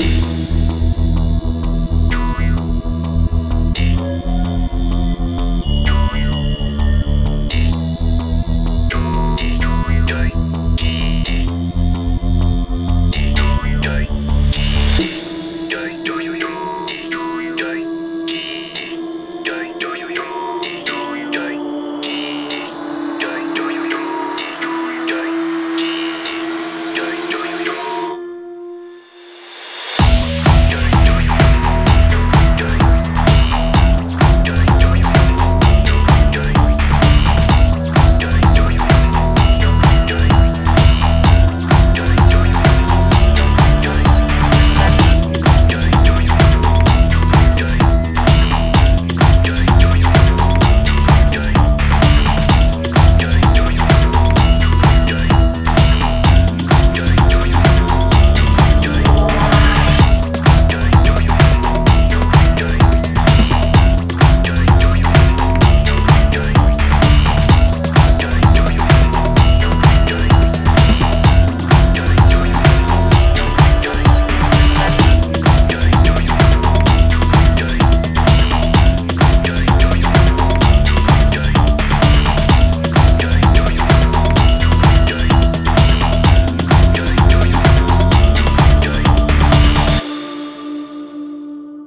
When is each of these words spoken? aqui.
aqui. 0.00 0.59